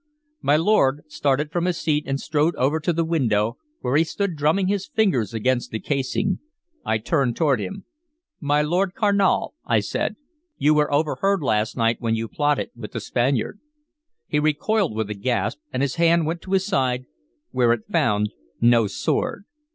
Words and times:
My 0.41 0.55
lord 0.55 1.03
started 1.07 1.51
from 1.51 1.65
his 1.65 1.77
seat 1.77 2.05
and 2.07 2.19
strode 2.19 2.55
over 2.55 2.79
to 2.79 2.91
the 2.91 3.05
window, 3.05 3.59
where 3.81 3.95
he 3.95 4.03
stood 4.03 4.35
drumming 4.35 4.65
his 4.67 4.87
fingers 4.87 5.31
against 5.31 5.69
the 5.69 5.79
casing. 5.79 6.39
I 6.83 6.97
turned 6.97 7.35
toward 7.35 7.59
him. 7.61 7.85
"My 8.39 8.63
Lord 8.63 8.95
Carnal," 8.95 9.53
I 9.63 9.79
said, 9.79 10.15
"you 10.57 10.73
were 10.73 10.91
overheard 10.91 11.43
last 11.43 11.77
night 11.77 11.97
when 11.99 12.15
you 12.15 12.27
plotted 12.27 12.71
with 12.75 12.93
the 12.93 12.99
Spaniard." 12.99 13.59
He 14.27 14.39
recoiled 14.39 14.95
with 14.95 15.11
a 15.11 15.13
gasp, 15.13 15.59
and 15.71 15.83
his 15.83 15.97
hand 15.97 16.25
went 16.25 16.41
to 16.41 16.53
his 16.53 16.65
side, 16.65 17.05
where 17.51 17.71
it 17.71 17.85
found 17.87 18.31
no 18.59 18.87
sword. 18.87 19.43